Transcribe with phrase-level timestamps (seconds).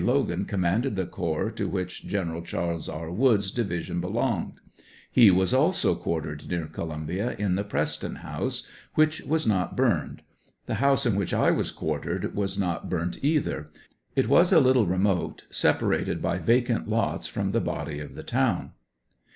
[0.03, 3.11] Logan commanded the corps to which General Charles R.
[3.11, 4.53] Woods' division belonged;
[5.11, 10.23] he was also quartered 79 near Columbia, in the PreBton House, which was not burned;
[10.65, 13.69] the house in which I was quartered was not burnt either;
[14.15, 18.71] it was a little remote, separated by vacant lots from the body of the town.